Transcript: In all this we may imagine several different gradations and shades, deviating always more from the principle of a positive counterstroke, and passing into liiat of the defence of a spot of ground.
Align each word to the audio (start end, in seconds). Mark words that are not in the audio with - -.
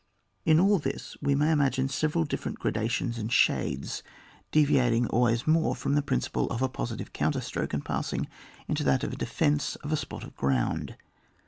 In 0.45 0.59
all 0.59 0.79
this 0.79 1.15
we 1.21 1.35
may 1.35 1.51
imagine 1.51 1.87
several 1.87 2.23
different 2.23 2.57
gradations 2.57 3.19
and 3.19 3.31
shades, 3.31 4.01
deviating 4.51 5.05
always 5.09 5.45
more 5.45 5.75
from 5.75 5.93
the 5.93 6.01
principle 6.01 6.47
of 6.47 6.63
a 6.63 6.69
positive 6.69 7.13
counterstroke, 7.13 7.71
and 7.71 7.85
passing 7.85 8.27
into 8.67 8.83
liiat 8.83 9.03
of 9.03 9.11
the 9.11 9.15
defence 9.15 9.75
of 9.75 9.91
a 9.91 9.95
spot 9.95 10.23
of 10.23 10.35
ground. 10.35 10.95